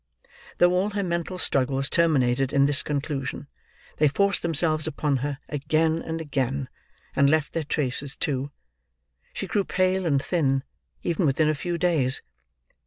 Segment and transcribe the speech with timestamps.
[0.57, 3.47] Though all her mental struggles terminated in this conclusion,
[3.97, 6.69] they forced themselves upon her, again and again,
[7.15, 8.49] and left their traces too.
[9.31, 10.63] She grew pale and thin,
[11.03, 12.23] even within a few days.